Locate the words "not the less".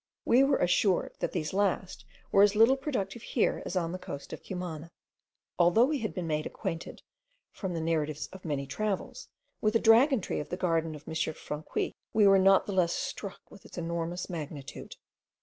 12.39-12.93